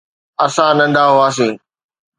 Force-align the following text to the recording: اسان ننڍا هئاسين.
اسان 0.45 0.73
ننڍا 0.79 1.03
هئاسين. 1.15 1.53